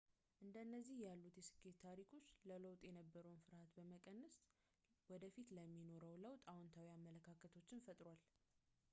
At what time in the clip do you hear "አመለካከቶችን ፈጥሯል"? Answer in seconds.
6.97-8.19